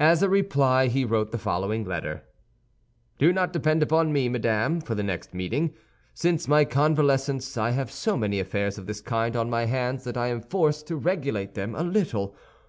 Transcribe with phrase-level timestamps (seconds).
[0.00, 2.24] As a reply, he wrote the following letter:
[3.18, 5.74] Do not depend upon me, madame, for the next meeting.
[6.12, 10.16] Since my convalescence I have so many affairs of this kind on my hands that
[10.16, 12.34] I am forced to regulate them a little.